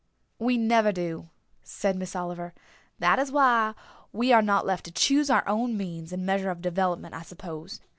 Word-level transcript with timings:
"We 0.39 0.57
never 0.57 0.91
do," 0.91 1.29
said 1.61 1.95
Miss 1.95 2.15
Oliver. 2.15 2.55
"That 2.97 3.19
is 3.19 3.31
why 3.31 3.75
we 4.11 4.33
are 4.33 4.41
not 4.41 4.65
left 4.65 4.85
to 4.85 4.91
choose 4.91 5.29
our 5.29 5.47
own 5.47 5.77
means 5.77 6.11
and 6.11 6.25
measure 6.25 6.49
of 6.49 6.59
development, 6.63 7.13
I 7.13 7.21
suppose. 7.21 7.79